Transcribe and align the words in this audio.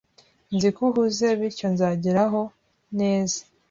Nzi 0.55 0.69
ko 0.75 0.81
uhuze, 0.89 1.27
bityo 1.39 1.67
nzageraho 1.73 2.41
neza 2.99 3.39